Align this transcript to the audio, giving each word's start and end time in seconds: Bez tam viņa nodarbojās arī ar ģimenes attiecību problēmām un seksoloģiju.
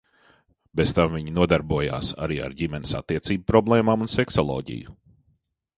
Bez 0.79 0.93
tam 0.99 1.17
viņa 1.17 1.33
nodarbojās 1.35 2.09
arī 2.27 2.39
ar 2.47 2.57
ģimenes 2.63 2.95
attiecību 3.03 3.47
problēmām 3.53 4.07
un 4.07 4.13
seksoloģiju. 4.19 4.99